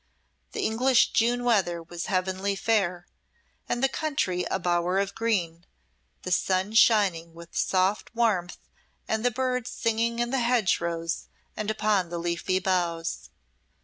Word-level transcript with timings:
The 0.53 0.65
English 0.65 1.11
June 1.11 1.43
weather 1.43 1.83
was 1.83 2.07
heavenly 2.07 2.55
fair, 2.55 3.05
and 3.69 3.83
the 3.83 3.87
country 3.87 4.43
a 4.49 4.57
bower 4.57 4.97
of 4.97 5.13
green, 5.13 5.63
the 6.23 6.31
sun 6.31 6.73
shining 6.73 7.35
with 7.35 7.55
soft 7.55 8.09
warmth 8.15 8.57
and 9.07 9.23
the 9.23 9.29
birds 9.29 9.69
singing 9.69 10.17
in 10.17 10.31
the 10.31 10.39
hedgerows 10.39 11.27
and 11.55 11.69
upon 11.69 12.09
the 12.09 12.17
leafy 12.17 12.57
boughs. 12.57 13.29